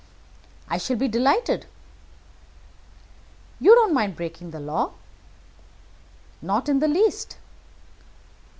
"I 0.67 0.79
shall 0.79 0.95
be 0.95 1.07
delighted." 1.07 1.67
"You 3.59 3.75
don't 3.75 3.93
mind 3.93 4.15
breaking 4.15 4.49
the 4.49 4.59
law?" 4.59 4.93
"Not 6.41 6.67
in 6.67 6.79
the 6.79 6.87
least." 6.87 7.37